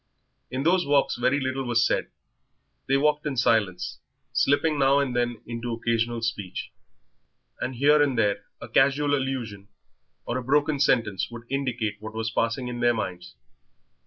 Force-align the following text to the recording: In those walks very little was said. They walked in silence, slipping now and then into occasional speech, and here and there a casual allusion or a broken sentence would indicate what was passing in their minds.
In 0.49 0.63
those 0.63 0.83
walks 0.83 1.15
very 1.15 1.39
little 1.39 1.63
was 1.63 1.85
said. 1.85 2.07
They 2.87 2.97
walked 2.97 3.27
in 3.27 3.37
silence, 3.37 3.99
slipping 4.33 4.79
now 4.79 4.97
and 4.97 5.15
then 5.15 5.43
into 5.45 5.73
occasional 5.73 6.23
speech, 6.23 6.71
and 7.59 7.75
here 7.75 8.01
and 8.01 8.17
there 8.17 8.45
a 8.59 8.67
casual 8.67 9.13
allusion 9.13 9.67
or 10.25 10.39
a 10.39 10.43
broken 10.43 10.79
sentence 10.79 11.29
would 11.29 11.43
indicate 11.51 11.97
what 11.99 12.15
was 12.15 12.31
passing 12.31 12.67
in 12.67 12.79
their 12.79 12.95
minds. 12.95 13.35